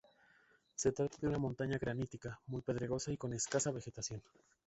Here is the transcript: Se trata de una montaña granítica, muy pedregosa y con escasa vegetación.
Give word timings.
Se 0.73 0.91
trata 0.91 1.15
de 1.21 1.27
una 1.27 1.37
montaña 1.37 1.77
granítica, 1.77 2.41
muy 2.47 2.63
pedregosa 2.63 3.11
y 3.11 3.17
con 3.17 3.33
escasa 3.33 3.69
vegetación. 3.69 4.23